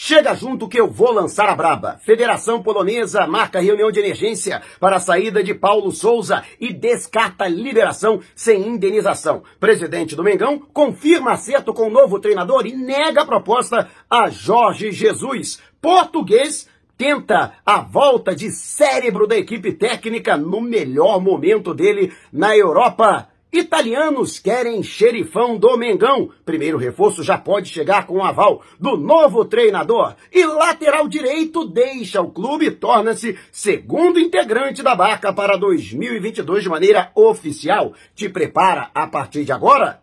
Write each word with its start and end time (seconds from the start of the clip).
Chega 0.00 0.32
junto 0.32 0.68
que 0.68 0.78
eu 0.78 0.88
vou 0.88 1.10
lançar 1.10 1.48
a 1.48 1.56
braba. 1.56 1.98
Federação 2.04 2.62
Polonesa 2.62 3.26
marca 3.26 3.58
reunião 3.58 3.90
de 3.90 3.98
emergência 3.98 4.62
para 4.78 4.94
a 4.94 5.00
saída 5.00 5.42
de 5.42 5.52
Paulo 5.52 5.90
Souza 5.90 6.44
e 6.60 6.72
descarta 6.72 7.48
liberação 7.48 8.20
sem 8.32 8.64
indenização. 8.64 9.42
Presidente 9.58 10.14
do 10.14 10.22
Mengão 10.22 10.56
confirma 10.72 11.32
acerto 11.32 11.74
com 11.74 11.88
o 11.88 11.90
novo 11.90 12.20
treinador 12.20 12.64
e 12.64 12.76
nega 12.76 13.22
a 13.22 13.26
proposta 13.26 13.88
a 14.08 14.30
Jorge 14.30 14.92
Jesus. 14.92 15.58
Português 15.82 16.68
tenta 16.96 17.54
a 17.66 17.80
volta 17.80 18.36
de 18.36 18.52
cérebro 18.52 19.26
da 19.26 19.36
equipe 19.36 19.72
técnica 19.72 20.36
no 20.36 20.60
melhor 20.60 21.20
momento 21.20 21.74
dele 21.74 22.12
na 22.32 22.56
Europa. 22.56 23.28
Italianos 23.50 24.38
querem 24.38 24.82
xerifão 24.82 25.56
do 25.56 25.74
Mengão. 25.78 26.30
Primeiro 26.44 26.76
reforço 26.76 27.22
já 27.22 27.38
pode 27.38 27.70
chegar 27.70 28.06
com 28.06 28.18
o 28.18 28.22
aval 28.22 28.62
do 28.78 28.96
novo 28.96 29.44
treinador. 29.44 30.14
E 30.30 30.44
lateral 30.44 31.08
direito 31.08 31.64
deixa 31.64 32.20
o 32.20 32.30
clube 32.30 32.66
e 32.66 32.70
torna-se 32.70 33.38
segundo 33.50 34.20
integrante 34.20 34.82
da 34.82 34.94
barca 34.94 35.32
para 35.32 35.56
2022 35.56 36.62
de 36.62 36.68
maneira 36.68 37.10
oficial. 37.14 37.94
Te 38.14 38.28
prepara 38.28 38.90
a 38.94 39.06
partir 39.06 39.44
de 39.44 39.52
agora? 39.52 40.02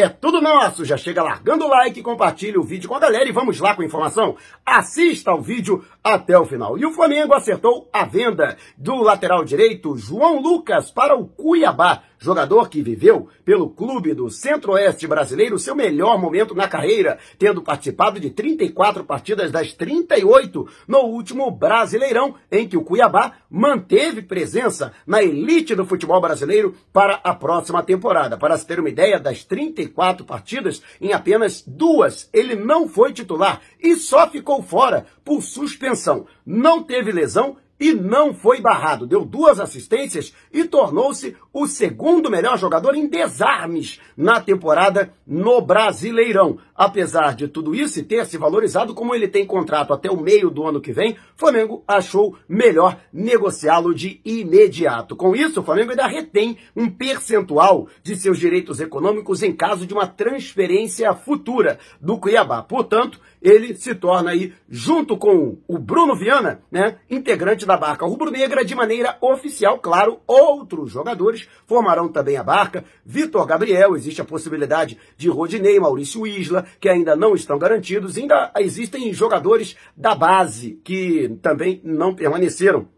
É 0.00 0.08
tudo 0.08 0.40
nosso. 0.40 0.82
Já 0.82 0.96
chega 0.96 1.22
largando 1.22 1.66
o 1.66 1.68
like, 1.68 2.00
compartilha 2.00 2.58
o 2.58 2.64
vídeo 2.64 2.88
com 2.88 2.94
a 2.94 2.98
galera 2.98 3.28
e 3.28 3.32
vamos 3.32 3.60
lá 3.60 3.74
com 3.74 3.82
a 3.82 3.84
informação. 3.84 4.34
Assista 4.64 5.30
ao 5.30 5.42
vídeo 5.42 5.84
até 6.02 6.38
o 6.38 6.46
final. 6.46 6.78
E 6.78 6.86
o 6.86 6.92
Flamengo 6.92 7.34
acertou 7.34 7.86
a 7.92 8.06
venda 8.06 8.56
do 8.78 8.96
lateral 9.02 9.44
direito 9.44 9.98
João 9.98 10.40
Lucas 10.40 10.90
para 10.90 11.14
o 11.14 11.26
Cuiabá 11.26 12.02
jogador 12.20 12.68
que 12.68 12.82
viveu 12.82 13.28
pelo 13.44 13.70
clube 13.70 14.12
do 14.14 14.30
Centro-Oeste 14.30 15.06
brasileiro 15.06 15.58
seu 15.58 15.74
melhor 15.74 16.18
momento 16.18 16.54
na 16.54 16.68
carreira, 16.68 17.18
tendo 17.38 17.62
participado 17.62 18.20
de 18.20 18.30
34 18.30 19.02
partidas 19.04 19.50
das 19.50 19.72
38 19.72 20.68
no 20.86 20.98
último 20.98 21.50
Brasileirão, 21.50 22.34
em 22.52 22.68
que 22.68 22.76
o 22.76 22.84
Cuiabá 22.84 23.32
manteve 23.50 24.22
presença 24.22 24.92
na 25.06 25.22
elite 25.22 25.74
do 25.74 25.86
futebol 25.86 26.20
brasileiro 26.20 26.74
para 26.92 27.14
a 27.24 27.34
próxima 27.34 27.82
temporada. 27.82 28.36
Para 28.36 28.56
se 28.58 28.66
ter 28.66 28.78
uma 28.78 28.90
ideia, 28.90 29.18
das 29.18 29.42
34 29.42 29.89
partidas, 30.24 30.82
em 31.00 31.12
apenas 31.12 31.62
duas 31.66 32.28
ele 32.32 32.54
não 32.54 32.88
foi 32.88 33.12
titular 33.12 33.60
e 33.78 33.96
só 33.96 34.28
ficou 34.28 34.62
fora 34.62 35.06
por 35.24 35.42
suspensão. 35.42 36.26
Não 36.44 36.82
teve 36.82 37.12
lesão 37.12 37.56
e 37.80 37.94
não 37.94 38.34
foi 38.34 38.60
barrado. 38.60 39.06
Deu 39.06 39.24
duas 39.24 39.58
assistências 39.58 40.34
e 40.52 40.64
tornou-se 40.64 41.34
o 41.52 41.66
segundo 41.66 42.30
melhor 42.30 42.58
jogador 42.58 42.94
em 42.94 43.08
desarmes 43.08 43.98
na 44.14 44.38
temporada 44.38 45.12
no 45.26 45.62
Brasileirão. 45.62 46.58
Apesar 46.76 47.34
de 47.34 47.48
tudo 47.48 47.74
isso 47.74 47.98
e 47.98 48.02
ter 48.02 48.26
se 48.26 48.36
valorizado, 48.36 48.94
como 48.94 49.14
ele 49.14 49.26
tem 49.26 49.46
contrato 49.46 49.92
até 49.92 50.10
o 50.10 50.20
meio 50.20 50.50
do 50.50 50.66
ano 50.66 50.80
que 50.80 50.92
vem, 50.92 51.16
Flamengo 51.36 51.82
achou 51.88 52.36
melhor 52.46 52.98
negociá-lo 53.12 53.94
de 53.94 54.20
imediato. 54.24 55.16
Com 55.16 55.34
isso, 55.34 55.60
o 55.60 55.62
Flamengo 55.62 55.90
ainda 55.90 56.06
retém 56.06 56.58
um 56.76 56.88
percentual 56.90 57.88
de 58.02 58.14
seus 58.16 58.38
direitos 58.38 58.80
econômicos 58.80 59.42
em 59.42 59.52
caso 59.52 59.86
de 59.86 59.94
uma 59.94 60.06
transferência 60.06 61.14
futura 61.14 61.78
do 62.00 62.18
Cuiabá. 62.18 62.62
Portanto, 62.62 63.20
ele 63.40 63.74
se 63.74 63.94
torna 63.94 64.30
aí, 64.30 64.52
junto 64.68 65.16
com 65.16 65.58
o 65.66 65.78
Bruno 65.78 66.14
Viana, 66.14 66.60
né, 66.70 66.96
integrante 67.08 67.64
da 67.64 67.76
barca 67.76 68.06
rubro-negra 68.06 68.64
de 68.64 68.74
maneira 68.74 69.16
oficial. 69.20 69.78
Claro, 69.78 70.20
outros 70.26 70.90
jogadores 70.90 71.48
formarão 71.66 72.08
também 72.08 72.36
a 72.36 72.42
barca. 72.42 72.84
Vitor 73.04 73.46
Gabriel, 73.46 73.96
existe 73.96 74.20
a 74.20 74.24
possibilidade 74.24 74.98
de 75.16 75.28
Rodinei, 75.28 75.80
Maurício 75.80 76.26
Isla, 76.26 76.66
que 76.78 76.88
ainda 76.88 77.16
não 77.16 77.34
estão 77.34 77.58
garantidos. 77.58 78.16
Ainda 78.16 78.52
existem 78.58 79.12
jogadores 79.12 79.76
da 79.96 80.14
base 80.14 80.80
que 80.84 81.38
também 81.40 81.80
não 81.82 82.14
permaneceram. 82.14 82.88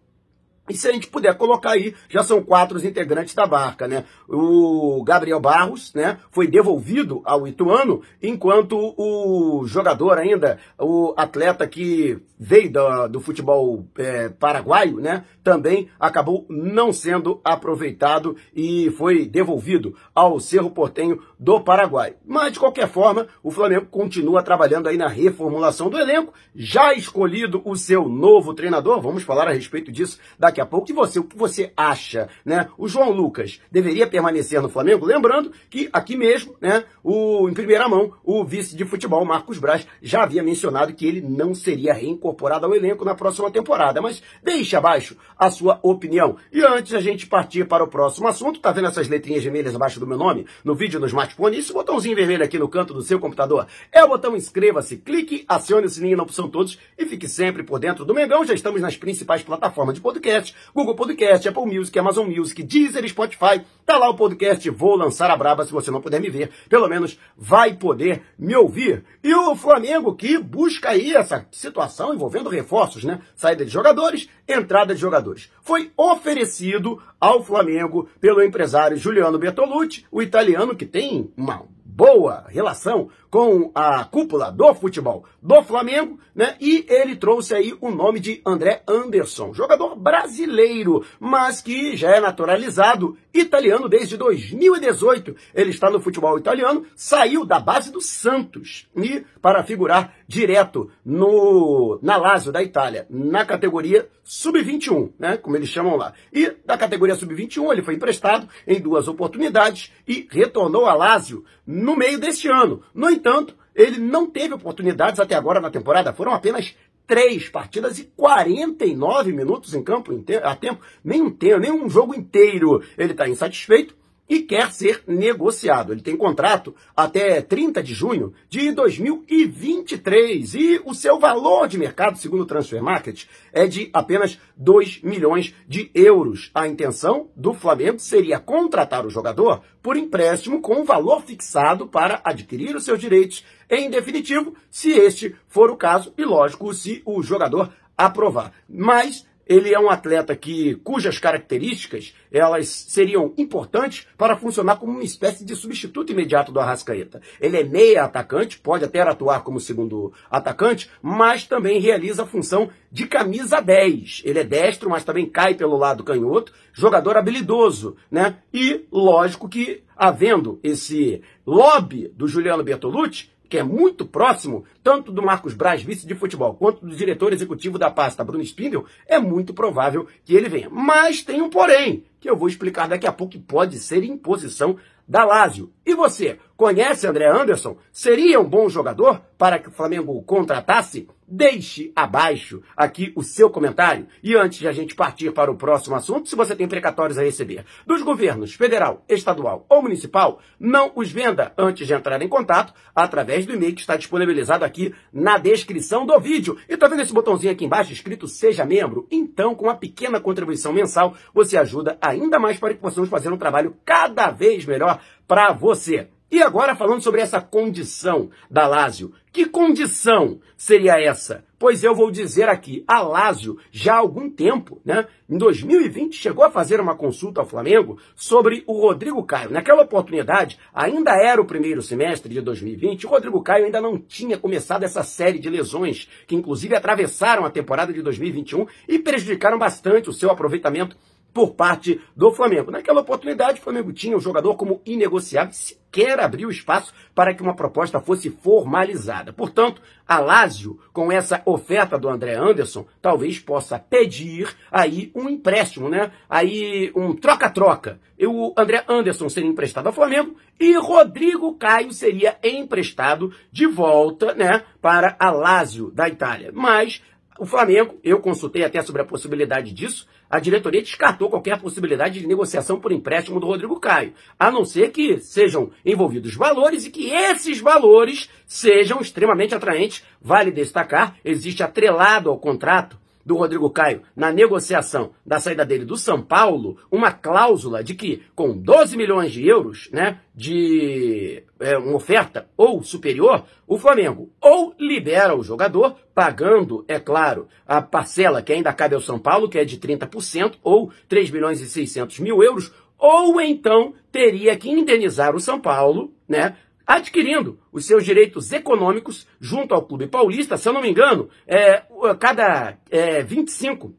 E 0.69 0.75
se 0.75 0.89
a 0.89 0.93
gente 0.93 1.09
puder 1.09 1.37
colocar 1.37 1.73
aí, 1.73 1.93
já 2.09 2.23
são 2.23 2.43
quatro 2.43 2.77
os 2.77 2.85
integrantes 2.85 3.35
da 3.35 3.47
barca, 3.47 3.89
né? 3.89 4.05
O 4.29 5.03
Gabriel 5.05 5.41
Barros, 5.41 5.93
né, 5.93 6.19
foi 6.31 6.47
devolvido 6.47 7.21
ao 7.25 7.49
Ituano, 7.49 8.01
enquanto 8.23 8.95
o 8.97 9.67
jogador 9.67 10.19
ainda, 10.19 10.59
o 10.79 11.13
atleta 11.17 11.67
que 11.67 12.19
veio 12.39 12.73
do, 12.73 13.09
do 13.09 13.21
futebol 13.21 13.87
é, 13.97 14.29
paraguaio, 14.29 14.97
né, 14.97 15.25
também 15.45 15.89
acabou 15.99 16.45
não 16.49 16.93
sendo 16.93 17.41
aproveitado 17.45 18.37
e 18.55 18.91
foi 18.93 19.27
devolvido 19.27 19.95
ao 20.15 20.41
Cerro 20.41 20.71
Portenho 20.71 21.23
do 21.39 21.61
Paraguai. 21.61 22.15
Mas, 22.27 22.53
de 22.53 22.59
qualquer 22.59 22.89
forma, 22.89 23.29
o 23.43 23.51
Flamengo 23.51 23.87
continua 23.87 24.43
trabalhando 24.43 24.89
aí 24.89 24.97
na 24.97 25.09
reformulação 25.09 25.89
do 25.89 25.99
elenco, 25.99 26.33
já 26.55 26.95
escolhido 26.95 27.63
o 27.65 27.77
seu 27.77 28.09
novo 28.09 28.55
treinador, 28.55 29.01
vamos 29.01 29.23
falar 29.23 29.49
a 29.49 29.53
respeito 29.53 29.93
disso 29.93 30.19
daqui 30.39 30.52
a 30.61 30.67
pouco. 30.67 30.91
E 30.91 30.95
você, 30.95 31.19
o 31.19 31.25
que 31.25 31.37
você 31.37 31.73
acha, 31.77 32.29
né? 32.45 32.69
O 32.77 32.89
João 32.89 33.11
Lucas 33.11 33.61
deveria 33.71 34.07
permanecer 34.07 34.61
no 34.61 34.69
Flamengo? 34.69 35.07
Lembrando 35.07 35.53
que 35.71 35.89
aqui 35.93 36.17
mesmo, 36.17 36.55
né, 36.61 36.85
o, 37.03 37.49
em 37.49 37.55
primeira 37.55 37.89
mão, 37.89 38.13
o 38.25 38.45
vice 38.45 38.77
de 38.77 38.85
futebol, 38.85 39.25
Marcos 39.25 39.59
Braz, 39.59 39.87
já 40.03 40.23
havia 40.23 40.43
mencionado 40.43 40.93
que 40.95 41.07
ele 41.07 41.21
não 41.21 41.55
seria 41.55 41.95
reincorporado 41.95 42.67
ao 42.67 42.75
elenco 42.75 43.05
na 43.05 43.15
próxima 43.15 43.51
temporada. 43.51 44.01
Mas 44.01 44.23
deixe 44.43 44.77
abaixo 44.77 45.17
a 45.39 45.51
sua 45.51 45.79
opinião. 45.83 46.37
E 46.53 46.63
antes 46.63 46.95
a 46.95 47.01
gente 47.01 47.27
partir 47.27 47.67
para 47.67 47.85
o 47.85 47.89
próximo 47.89 48.29
assunto, 48.29 48.61
tá 48.61 48.73
vendo 48.73 48.89
essas 48.89 49.09
letrinhas 49.09 49.43
vermelhas 49.43 49.75
abaixo 49.75 50.01
do 50.01 50.07
meu 50.07 50.19
nome? 50.19 50.47
No 50.65 50.75
vídeo 50.75 51.01
no 51.01 51.07
smartphone, 51.07 51.59
esse 51.59 51.73
botãozinho 51.73 52.17
vermelho 52.17 52.45
aqui 52.45 52.59
no 52.59 52.69
canto 52.69 52.95
do 52.95 53.03
seu 53.03 53.19
computador 53.19 53.67
é 53.91 54.03
o 54.05 54.09
botão 54.09 54.37
inscreva-se, 54.37 54.97
clique, 54.97 55.45
acione 55.49 55.87
o 55.87 55.91
sininho 55.91 56.17
na 56.17 56.23
opção 56.23 56.49
todos 56.49 56.79
e 56.99 57.05
fique 57.07 57.29
sempre 57.29 57.63
por 57.63 57.79
dentro 57.79 58.05
do 58.05 58.15
Mengão. 58.15 58.45
Já 58.45 58.55
estamos 58.55 58.81
nas 58.81 58.97
principais 58.97 59.43
plataformas 59.43 59.95
de 59.95 60.01
podcast, 60.01 60.42
Google 60.75 60.95
Podcast, 60.95 61.49
Apple 61.49 61.67
Music, 61.67 61.97
Amazon 61.99 62.27
Music, 62.29 62.63
Deezer, 62.63 63.09
Spotify. 63.09 63.63
Tá 63.85 63.99
lá 63.99 64.09
o 64.09 64.17
podcast 64.17 64.69
Vou 64.71 64.97
Lançar 64.97 65.31
a 65.31 65.37
Braba, 65.37 65.65
se 65.65 65.73
você 65.73 65.91
não 65.91 66.01
puder 66.01 66.21
me 66.21 66.31
ver, 66.31 66.51
pelo 66.69 66.89
menos 66.89 67.19
vai 67.37 67.75
poder 67.75 68.23
me 68.39 68.55
ouvir. 68.57 69.05
E 69.23 69.35
o 69.35 69.55
Flamengo 69.55 70.15
que 70.15 70.39
busca 70.39 70.91
aí 70.91 71.15
essa 71.15 71.47
situação 71.51 72.15
envolvendo 72.15 72.49
reforços, 72.49 73.05
né? 73.05 73.21
Saída 73.35 73.65
de 73.65 73.71
jogadores, 73.71 74.29
entrada 74.49 74.95
de 74.95 75.01
jogadores. 75.01 75.51
Foi 75.63 75.91
oferecido 75.97 77.01
ao 77.21 77.45
Flamengo 77.45 78.09
pelo 78.21 78.43
empresário 78.43 78.97
Juliano 78.97 79.39
Bertolucci, 79.39 80.07
o 80.11 80.23
italiano 80.23 80.75
que 80.75 80.87
tem 80.87 81.31
uma 81.37 81.65
boa 81.93 82.47
relação 82.49 83.11
com 83.33 83.73
a 83.75 84.05
cúpula 84.05 84.53
do 84.53 84.75
futebol 84.75 85.25
do 85.41 85.63
Flamengo, 85.63 86.21
né? 86.35 86.55
E 86.61 86.85
ele 86.87 87.17
trouxe 87.17 87.55
aí 87.55 87.75
o 87.81 87.91
nome 87.91 88.21
de 88.21 88.43
André 88.45 88.83
Anderson, 88.87 89.55
jogador 89.55 89.97
brasileiro, 89.97 91.03
mas 91.19 91.63
que 91.63 91.97
já 91.97 92.11
é 92.11 92.21
naturalizado 92.21 93.17
italiano 93.33 93.89
desde 93.89 94.19
2018. 94.19 95.35
Ele 95.55 95.71
está 95.71 95.89
no 95.89 95.99
futebol 95.99 96.39
italiano, 96.39 96.85
saiu 96.95 97.47
da 97.47 97.59
base 97.59 97.91
do 97.91 98.03
Santos 98.03 98.87
e 98.95 99.25
para 99.41 99.65
figurar 99.65 100.15
direto 100.29 100.91
no 101.03 101.99
na 102.03 102.19
Lazio 102.19 102.53
da 102.53 102.63
Itália, 102.63 103.07
na 103.09 103.47
categoria 103.47 104.09
sub-21, 104.23 105.13
né, 105.19 105.37
como 105.37 105.57
eles 105.57 105.69
chamam 105.69 105.97
lá. 105.97 106.13
E 106.33 106.55
da 106.65 106.77
categoria 106.77 107.15
sub-21 107.15 107.73
ele 107.73 107.83
foi 107.83 107.95
emprestado 107.95 108.47
em 108.67 108.79
duas 108.81 109.09
oportunidades 109.09 109.91
e 110.07 110.29
retornou 110.31 110.87
a 110.87 110.95
Lazio 110.95 111.45
no 111.67 111.97
meio 111.97 112.19
deste 112.19 112.49
ano. 112.49 112.83
No 112.95 113.11
entanto, 113.23 113.57
ele 113.73 113.99
não 113.99 114.27
teve 114.27 114.53
oportunidades 114.53 115.21
até 115.21 115.37
agora 115.37 115.61
na 115.61 115.71
temporada, 115.71 116.13
foram 116.13 116.33
apenas 116.33 116.75
três 117.07 117.49
partidas 117.49 117.99
e 118.01 118.05
49 118.17 119.33
minutos 119.33 119.75
em 119.75 119.83
campo 119.83 120.13
a 120.43 120.57
tempo, 120.57 120.85
nem 121.05 121.23
um 121.23 121.31
tempo, 121.31 121.61
nem 121.61 121.71
um 121.71 121.89
jogo 121.89 122.15
inteiro. 122.15 122.83
Ele 122.99 123.13
está 123.13 123.29
insatisfeito 123.29 123.95
e 124.29 124.41
quer 124.41 124.73
ser 124.73 125.03
negociado. 125.07 125.93
Ele 125.93 126.01
tem 126.01 126.17
contrato 126.17 126.75
até 126.97 127.41
30 127.41 127.83
de 127.83 127.93
junho 127.95 128.33
de 128.49 128.73
2023 128.73 130.55
e 130.55 130.81
o 130.85 130.95
seu 130.95 131.19
valor 131.19 131.69
de 131.69 131.79
mercado, 131.79 132.19
segundo 132.19 132.43
o 132.43 132.47
Transfer 132.47 132.83
Market, 132.83 133.25
é 133.53 133.67
de 133.67 133.91
apenas 133.93 134.39
2 134.57 135.03
milhões 135.03 135.55
de 135.69 135.91
euros. 135.95 136.51
A 136.55 136.67
intenção 136.67 137.29
do 137.37 137.53
Flamengo 137.53 137.99
seria 137.99 138.41
contratar 138.41 139.05
o 139.05 139.11
jogador 139.11 139.63
por 139.83 139.97
empréstimo 139.97 140.61
com 140.61 140.81
um 140.81 140.85
valor 140.85 141.23
fixado 141.23 141.87
para 141.87 142.21
adquirir 142.25 142.75
os 142.77 142.85
seus 142.85 142.99
direitos 142.99 143.45
em 143.69 143.91
definitivo, 143.91 144.55
se 144.71 144.93
este 144.93 145.35
for 145.49 145.71
o 145.71 145.77
caso 145.77 146.13
e 146.17 146.25
lógico, 146.25 146.73
se 146.73 147.03
o 147.05 147.23
jogador 147.23 147.73
aprovar. 147.97 148.53
Mas 148.69 149.27
ele 149.47 149.75
é 149.75 149.79
um 149.79 149.91
atleta 149.91 150.35
que 150.37 150.77
cujas 150.77 151.19
características 151.19 152.15
elas 152.31 152.69
seriam 152.69 153.33
importantes 153.37 154.07
para 154.17 154.37
funcionar 154.37 154.77
como 154.77 154.93
uma 154.93 155.03
espécie 155.03 155.45
de 155.45 155.55
substituto 155.55 156.13
imediato 156.13 156.53
do 156.53 156.61
Arrascaeta. 156.61 157.21
Ele 157.41 157.59
é 157.59 157.65
meia 157.65 158.05
atacante, 158.05 158.59
pode 158.59 158.85
até 158.85 159.01
atuar 159.01 159.43
como 159.43 159.61
segundo 159.61 160.13
atacante, 160.31 160.91
mas 161.03 161.47
também 161.47 161.81
realiza 161.81 162.23
a 162.23 162.27
função 162.27 162.71
de 162.91 163.07
camisa 163.07 163.61
10. 163.61 164.23
Ele 164.25 164.39
é 164.39 164.45
destro, 164.45 164.89
mas 164.89 165.05
também 165.05 165.29
cai 165.29 165.55
pelo 165.55 165.77
lado 165.77 166.05
canhoto, 166.05 166.53
jogador 166.73 167.17
habilidoso, 167.17 167.97
né? 168.11 168.37
E 168.53 168.87
lógico 168.91 169.49
que 169.49 169.83
havendo 169.97 170.59
esse 170.63 171.23
lobby 171.47 172.09
do 172.09 172.27
Juliano 172.27 172.65
Bertolucci, 172.65 173.32
que 173.53 173.59
é 173.59 173.63
muito 173.63 174.07
próximo, 174.07 174.65
tanto 174.83 175.13
do 175.13 175.23
Marcos 175.23 175.53
Braz, 175.53 175.83
vice 175.83 176.07
de 176.07 176.15
futebol, 176.15 176.55
quanto 176.55 176.87
do 176.87 176.97
diretor 176.97 177.35
executivo 177.35 177.79
da 177.79 177.91
pasta, 177.91 178.25
Bruno 178.25 178.43
Spindel, 178.43 178.87
é 179.07 179.19
muito 179.19 179.53
provável 179.53 180.09
que 180.25 180.35
ele 180.35 180.49
venha. 180.49 180.71
Mas 180.71 181.21
tem 181.21 181.43
um 181.43 181.51
porém, 181.51 182.03
que 182.19 182.31
eu 182.31 182.35
vou 182.35 182.49
explicar 182.49 182.89
daqui 182.89 183.07
a 183.07 183.13
pouco, 183.13 183.35
que 183.35 183.39
pode 183.39 183.79
ser 183.79 184.05
imposição 184.05 184.79
da 185.07 185.23
Lazio. 185.23 185.71
E 185.85 185.95
você, 185.95 186.39
conhece 186.63 187.09
André 187.09 187.27
Anderson? 187.27 187.77
Seria 187.91 188.39
um 188.39 188.49
bom 188.49 188.69
jogador 188.69 189.21
para 189.37 189.59
que 189.59 189.69
o 189.69 189.73
Flamengo 189.73 190.17
o 190.17 190.23
contratasse? 190.23 191.09
Deixe 191.27 191.91
abaixo 191.97 192.63
aqui 192.77 193.13
o 193.17 193.23
seu 193.23 193.51
comentário. 193.51 194.07
E 194.23 194.37
antes 194.37 194.61
de 194.61 194.69
a 194.69 194.73
gente 194.73 194.95
partir 194.95 195.33
para 195.33 195.51
o 195.51 195.57
próximo 195.57 195.97
assunto, 195.97 196.29
se 196.29 196.37
você 196.37 196.55
tem 196.55 196.69
precatórios 196.69 197.19
a 197.19 197.23
receber 197.23 197.65
dos 197.85 198.03
governos 198.03 198.55
federal, 198.55 199.03
estadual 199.09 199.67
ou 199.69 199.83
municipal, 199.83 200.39
não 200.61 200.93
os 200.95 201.11
venda 201.11 201.53
antes 201.59 201.85
de 201.85 201.95
entrar 201.95 202.23
em 202.23 202.29
contato 202.29 202.73
através 202.95 203.45
do 203.45 203.55
e-mail 203.55 203.75
que 203.75 203.81
está 203.81 203.97
disponibilizado 203.97 204.65
aqui 204.65 204.95
na 205.13 205.39
descrição 205.39 206.07
do 206.07 206.21
vídeo. 206.21 206.57
E 206.69 206.77
tá 206.77 206.87
vendo 206.87 207.03
esse 207.03 207.13
botãozinho 207.13 207.53
aqui 207.53 207.65
embaixo 207.65 207.93
escrito 207.93 208.29
Seja 208.29 208.65
Membro? 208.65 209.09
Então, 209.11 209.53
com 209.53 209.65
uma 209.65 209.75
pequena 209.75 210.21
contribuição 210.21 210.73
mensal, 210.73 211.17
você 211.35 211.57
ajuda 211.57 211.99
ainda 212.01 212.39
mais 212.39 212.61
para 212.61 212.73
que 212.73 212.81
possamos 212.81 213.11
fazer 213.11 213.33
um 213.33 213.39
trabalho 213.39 213.75
cada 213.85 214.31
vez 214.31 214.65
melhor 214.65 215.01
para 215.27 215.53
você. 215.53 216.09
E 216.33 216.43
agora 216.43 216.75
falando 216.75 217.03
sobre 217.03 217.21
essa 217.21 217.43
condição 217.43 218.31
da 218.51 218.67
Lázio. 218.67 219.13
Que 219.31 219.45
condição 219.45 220.41
seria 220.57 220.99
essa? 220.99 221.45
Pois 221.59 221.85
eu 221.85 221.95
vou 221.95 222.11
dizer 222.11 222.49
aqui, 222.49 222.83
a 222.89 223.03
Lázio 223.03 223.59
já 223.71 223.97
há 223.97 223.99
algum 223.99 224.31
tempo, 224.31 224.81
né, 224.83 225.07
em 225.29 225.37
2020 225.37 226.17
chegou 226.17 226.43
a 226.43 226.51
fazer 226.51 226.81
uma 226.81 226.97
consulta 226.97 227.43
ao 227.43 227.47
Flamengo 227.47 227.99
sobre 228.17 228.65
o 228.67 228.73
Rodrigo 228.73 229.23
Caio. 229.25 229.51
Naquela 229.51 229.83
oportunidade, 229.83 230.59
ainda 230.73 231.11
era 231.15 231.39
o 231.39 231.45
primeiro 231.45 231.83
semestre 231.83 232.33
de 232.33 232.41
2020, 232.41 233.07
o 233.07 233.11
Rodrigo 233.11 233.43
Caio 233.43 233.67
ainda 233.67 233.83
não 233.83 233.99
tinha 233.99 234.39
começado 234.39 234.85
essa 234.85 235.03
série 235.03 235.39
de 235.39 235.51
lesões 235.51 236.09
que 236.27 236.35
inclusive 236.35 236.75
atravessaram 236.75 237.45
a 237.45 237.51
temporada 237.51 237.93
de 237.93 238.01
2021 238.01 238.67
e 238.89 238.99
prejudicaram 238.99 239.59
bastante 239.59 240.09
o 240.09 240.15
seu 240.15 240.31
aproveitamento 240.31 240.97
por 241.33 241.55
parte 241.55 242.01
do 242.17 242.33
Flamengo. 242.33 242.71
Naquela 242.71 243.03
oportunidade, 243.03 243.61
o 243.61 243.63
Flamengo 243.63 243.93
tinha 243.93 244.17
o 244.17 244.21
jogador 244.21 244.55
como 244.57 244.81
inegociável, 244.85 245.53
sequer 245.93 246.19
abriu 246.19 246.49
espaço 246.49 246.93
para 247.15 247.35
que 247.35 247.43
uma 247.43 247.55
proposta 247.55 248.01
fosse 248.01 248.31
formalizada. 248.31 249.33
Portanto, 249.33 249.83
a 250.09 250.19
Lazio, 250.19 250.81
com 250.93 251.13
essa 251.13 251.43
oferta 251.45 251.99
do 251.99 252.09
André 252.09 252.35
Anderson, 252.35 252.87
talvez 253.01 253.39
possa 253.39 253.79
pedir 253.79 254.49
aí 254.71 255.13
um 255.15 255.29
empréstimo, 255.29 255.91
né? 255.91 256.11
Aí 256.29 256.91
um 256.97 257.15
troca-troca. 257.15 258.01
O 258.19 258.55
André 258.57 258.85
Anderson 258.89 259.29
seria 259.29 259.51
emprestado 259.51 259.89
ao 259.89 259.93
Flamengo 259.93 260.37
e 260.59 260.75
Rodrigo 260.79 261.55
Caio 261.55 261.93
seria 261.93 262.39
emprestado 262.43 263.35
de 263.51 263.67
volta, 263.67 264.33
né, 264.33 264.63
para 264.81 265.17
a 265.19 265.31
Lazio 265.31 265.91
da 265.91 266.09
Itália. 266.09 266.53
Mas 266.55 267.03
o 267.39 267.47
Flamengo, 267.47 267.99
eu 268.05 268.21
consultei 268.21 268.65
até 268.65 268.83
sobre 268.83 269.03
a 269.03 269.07
possibilidade 269.07 269.73
disso, 269.73 270.07
a 270.29 270.39
diretoria 270.39 270.83
descartou 270.83 271.31
qualquer 271.31 271.61
possibilidade 271.61 272.21
de 272.21 272.27
negociação 272.27 272.79
por 272.79 272.93
empréstimo 272.93 273.41
do 273.41 273.47
Rodrigo 273.47 273.81
Caio, 273.81 274.13
a 274.39 274.51
não 274.51 274.65
ser 274.65 274.91
que 274.91 275.19
sejam 275.19 275.71
envolvidos 275.85 276.35
valores 276.35 276.87
e 276.87 276.91
que 276.91 277.11
esses 277.11 277.61
valores 277.61 278.31
sejam 278.47 279.01
extremamente 279.01 279.55
atraentes. 279.55 280.05
Vale 280.21 280.51
destacar, 280.51 281.17
existe 281.25 281.63
atrelado 281.63 282.31
ao 282.31 282.39
contrato 282.39 283.02
do 283.25 283.37
Rodrigo 283.37 283.71
Caio 283.71 284.03
na 284.15 284.33
negociação 284.33 285.11
da 285.25 285.39
saída 285.39 285.65
dele 285.65 285.85
do 285.85 285.97
São 285.97 286.23
Paulo 286.23 286.77
uma 286.91 287.11
cláusula 287.11 287.83
de 287.83 287.95
que, 287.95 288.23
com 288.35 288.57
12 288.57 288.97
milhões 288.97 289.33
de 289.33 289.47
euros 289.47 289.89
né, 289.93 290.21
de 290.35 291.43
é, 291.61 291.79
uma 291.79 291.97
oferta 291.97 292.49
ou 292.57 292.83
superior, 292.83 293.45
o 293.67 293.79
Flamengo 293.79 294.31
ou 294.41 294.75
libera 294.79 295.37
o 295.37 295.43
jogador, 295.43 295.97
pagando, 296.15 296.85
é 296.89 296.99
claro, 296.99 297.49
a 297.67 297.81
parcela 297.81 298.43
que 298.43 298.53
ainda 298.53 298.73
cabe 298.73 298.95
ao 298.95 299.01
São 299.01 299.19
Paulo, 299.19 299.49
que 299.49 299.59
é 299.59 299.65
de 299.65 299.79
30%, 299.79 300.55
ou 300.63 300.91
3 301.09 301.31
milhões 301.31 301.61
e 301.61 301.67
600 301.67 302.19
mil 302.19 302.43
euros, 302.43 302.73
ou 302.99 303.41
então 303.41 303.95
teria 304.11 304.57
que 304.57 304.71
indenizar 304.71 305.35
o 305.35 305.41
São 305.41 305.61
Paulo, 305.61 306.13
né? 306.29 306.57
Adquirindo 306.87 307.59
os 307.73 307.85
seus 307.85 308.05
direitos 308.05 308.53
econômicos 308.53 309.27
junto 309.41 309.75
ao 309.75 309.83
Clube 309.83 310.07
Paulista, 310.07 310.57
se 310.57 310.69
eu 310.69 310.73
não 310.73 310.83
me 310.83 310.91
engano, 310.91 311.29
é, 311.47 311.83
cada 312.19 312.79
é, 312.91 313.23
25 313.23 313.95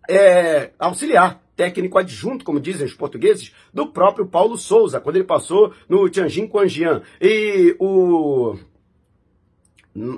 é, 0.09 0.71
auxiliar 0.79 1.43
técnico 1.55 1.97
adjunto, 1.97 2.45
como 2.45 2.59
dizem 2.59 2.85
os 2.85 2.93
portugueses, 2.93 3.51
do 3.73 3.87
próprio 3.87 4.27
Paulo 4.27 4.57
Souza, 4.57 5.01
quando 5.01 5.15
ele 5.15 5.25
passou 5.25 5.73
no 5.89 6.07
Tianjin 6.07 6.47
Quanjian. 6.47 7.01
E 7.19 7.75
o 7.79 8.55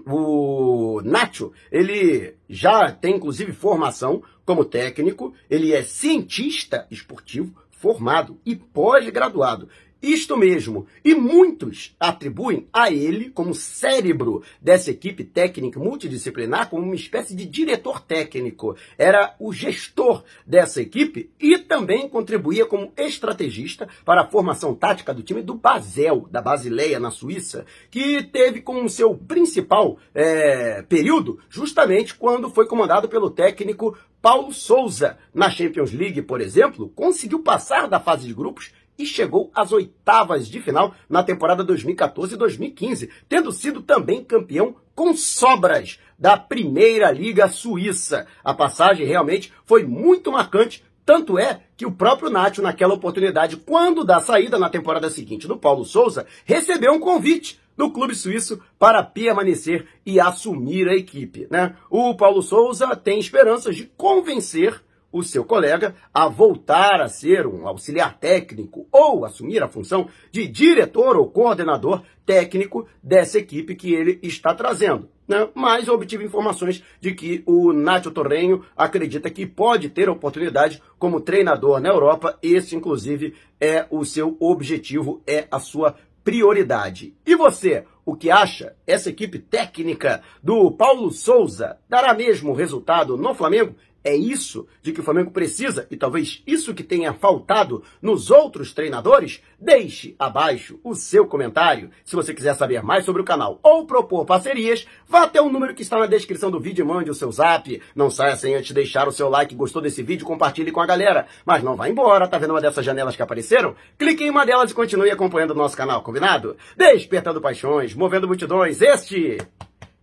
o 0.05 1.01
Nacho, 1.03 1.51
ele 1.71 2.35
já 2.49 2.91
tem 2.91 3.15
inclusive 3.15 3.53
formação 3.53 4.21
como 4.45 4.65
técnico, 4.65 5.33
ele 5.49 5.73
é 5.73 5.83
cientista 5.83 6.87
esportivo 6.91 7.53
formado 7.71 8.37
e 8.45 8.55
pós-graduado. 8.55 9.69
Isto 10.01 10.37
mesmo. 10.37 10.87
E 11.03 11.13
muitos 11.13 11.95
atribuem 11.99 12.67
a 12.71 12.89
ele, 12.89 13.29
como 13.29 13.53
cérebro 13.53 14.41
dessa 14.61 14.91
equipe 14.91 15.25
técnica 15.25 15.79
multidisciplinar, 15.79 16.69
como 16.69 16.83
uma 16.83 16.95
espécie 16.95 17.35
de 17.35 17.45
diretor 17.45 17.99
técnico. 17.99 18.77
Era 18.97 19.35
o 19.39 19.51
gestor 19.51 20.23
dessa 20.45 20.81
equipe 20.81 21.29
e 21.39 21.57
também 21.57 22.07
contribuía 22.07 22.65
como 22.65 22.93
estrategista 22.95 23.89
para 24.05 24.21
a 24.21 24.27
formação 24.27 24.73
tática 24.73 25.13
do 25.13 25.21
time 25.21 25.41
do 25.41 25.53
Basel, 25.53 26.27
da 26.31 26.41
Basileia, 26.41 26.99
na 26.99 27.11
Suíça, 27.11 27.65
que 27.91 28.23
teve 28.23 28.61
como 28.61 28.87
seu 28.87 29.13
principal 29.15 29.97
é, 30.15 30.81
período 30.83 31.39
justamente 31.49 32.15
quando 32.15 32.49
foi 32.49 32.65
comandado 32.65 33.09
pelo 33.09 33.29
técnico 33.29 33.97
Paulo 34.21 34.53
Souza. 34.53 35.17
Na 35.33 35.49
Champions 35.49 35.93
League, 35.93 36.21
por 36.21 36.41
exemplo, 36.41 36.89
conseguiu 36.89 37.39
passar 37.39 37.87
da 37.87 37.99
fase 37.99 38.27
de 38.27 38.33
grupos 38.33 38.71
e 38.99 39.05
chegou 39.05 39.49
às 39.55 39.71
oitavas 39.71 40.47
de 40.49 40.59
final 40.59 40.93
na 41.09 41.23
temporada 41.23 41.63
2014 41.63 42.35
e 42.35 42.37
2015, 42.37 43.09
tendo 43.29 43.51
sido 43.53 43.81
também 43.81 44.23
campeão 44.23 44.75
com 44.93 45.15
sobras 45.15 45.97
da 46.19 46.35
Primeira 46.35 47.09
Liga 47.09 47.47
Suíça. 47.47 48.27
A 48.43 48.53
passagem 48.53 49.07
realmente 49.07 49.53
foi 49.65 49.85
muito 49.85 50.33
marcante, 50.33 50.83
tanto 51.05 51.39
é 51.39 51.61
que 51.77 51.85
o 51.85 51.91
próprio 51.93 52.29
Nacho, 52.29 52.61
naquela 52.61 52.93
oportunidade, 52.93 53.55
quando 53.55 54.03
da 54.03 54.19
saída 54.19 54.59
na 54.59 54.69
temporada 54.69 55.09
seguinte 55.09 55.47
do 55.47 55.57
Paulo 55.57 55.85
Souza, 55.85 56.27
recebeu 56.43 56.91
um 56.91 56.99
convite 56.99 57.57
do 57.77 57.89
clube 57.89 58.13
suíço 58.13 58.61
para 58.77 59.01
permanecer 59.01 59.87
e 60.05 60.19
assumir 60.19 60.89
a 60.89 60.93
equipe. 60.93 61.47
Né? 61.49 61.73
O 61.89 62.13
Paulo 62.13 62.41
Souza 62.41 62.93
tem 62.97 63.17
esperanças 63.17 63.77
de 63.77 63.85
convencer 63.95 64.83
o 65.11 65.23
seu 65.23 65.43
colega 65.43 65.95
a 66.13 66.27
voltar 66.27 67.01
a 67.01 67.07
ser 67.07 67.47
um 67.47 67.67
auxiliar 67.67 68.17
técnico 68.19 68.87
ou 68.91 69.25
assumir 69.25 69.61
a 69.63 69.67
função 69.67 70.07
de 70.31 70.47
diretor 70.47 71.17
ou 71.17 71.29
coordenador 71.29 72.03
técnico 72.25 72.87
dessa 73.01 73.39
equipe 73.39 73.75
que 73.75 73.93
ele 73.93 74.19
está 74.21 74.53
trazendo. 74.53 75.09
Né? 75.27 75.47
Mas 75.53 75.87
eu 75.87 75.93
obtive 75.93 76.25
informações 76.25 76.83
de 76.99 77.13
que 77.13 77.43
o 77.45 77.71
Nacho 77.71 78.11
Torrenho 78.11 78.65
acredita 78.75 79.29
que 79.29 79.45
pode 79.45 79.89
ter 79.89 80.09
oportunidade 80.09 80.81
como 80.97 81.21
treinador 81.21 81.79
na 81.79 81.89
Europa. 81.89 82.37
Esse, 82.41 82.75
inclusive, 82.75 83.35
é 83.61 83.85
o 83.91 84.03
seu 84.03 84.35
objetivo, 84.39 85.21
é 85.27 85.47
a 85.51 85.59
sua 85.59 85.95
prioridade. 86.23 87.15
E 87.25 87.35
você, 87.35 87.85
o 88.05 88.15
que 88.15 88.29
acha? 88.29 88.75
Essa 88.85 89.09
equipe 89.09 89.39
técnica 89.39 90.21
do 90.41 90.71
Paulo 90.71 91.11
Souza 91.11 91.77
dará 91.87 92.13
mesmo 92.13 92.53
resultado 92.53 93.15
no 93.15 93.33
Flamengo? 93.33 93.75
É 94.03 94.15
isso 94.15 94.65
de 94.81 94.93
que 94.93 95.01
o 95.01 95.03
Flamengo 95.03 95.31
precisa 95.31 95.85
e 95.91 95.97
talvez 95.97 96.41
isso 96.47 96.73
que 96.73 96.83
tenha 96.83 97.13
faltado 97.13 97.83
nos 98.01 98.31
outros 98.31 98.73
treinadores? 98.73 99.41
Deixe 99.59 100.15
abaixo 100.17 100.79
o 100.83 100.95
seu 100.95 101.27
comentário. 101.27 101.91
Se 102.05 102.15
você 102.15 102.33
quiser 102.33 102.55
saber 102.55 102.81
mais 102.81 103.03
sobre 103.03 103.21
o 103.21 103.25
canal 103.25 103.59
ou 103.61 103.85
propor 103.85 104.25
parcerias, 104.25 104.87
vá 105.07 105.23
até 105.23 105.41
o 105.41 105.49
número 105.49 105.75
que 105.75 105.81
está 105.81 105.99
na 105.99 106.05
descrição 106.05 106.49
do 106.49 106.59
vídeo 106.59 106.83
e 106.83 106.87
mande 106.87 107.11
o 107.11 107.13
seu 107.13 107.29
zap. 107.31 107.81
Não 107.93 108.09
saia 108.09 108.37
sem 108.37 108.55
antes 108.55 108.71
deixar 108.71 109.07
o 109.07 109.11
seu 109.11 109.27
like, 109.27 109.53
gostou 109.53 109.81
desse 109.81 110.01
vídeo, 110.01 110.25
compartilhe 110.25 110.71
com 110.71 110.79
a 110.79 110.85
galera. 110.85 111.27
Mas 111.45 111.61
não 111.61 111.75
vá 111.75 111.89
embora, 111.89 112.27
tá 112.27 112.37
vendo 112.37 112.51
uma 112.51 112.61
dessas 112.61 112.85
janelas 112.85 113.15
que 113.15 113.21
apareceram? 113.21 113.75
Clique 113.97 114.23
em 114.23 114.29
uma 114.29 114.45
delas 114.45 114.71
e 114.71 114.75
continue 114.75 115.11
acompanhando 115.11 115.51
o 115.51 115.55
nosso 115.55 115.75
canal, 115.75 116.01
combinado? 116.01 116.55
Despertando 116.77 117.41
paixões, 117.41 117.93
movendo 117.93 118.27
multidões, 118.27 118.81
este 118.81 119.37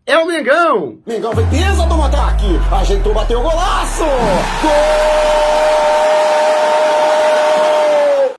é 0.09 0.17
o 0.17 0.25
Mengão! 0.25 0.99
Mengão 1.05 1.35
foi 1.35 1.45
pesa 1.47 1.85
do 1.85 2.01
ataque! 2.01 2.47
Ajeitou, 2.71 3.13
bateu 3.13 3.41
o 3.41 3.43
golaço! 3.43 4.05
Gol! 4.63 5.76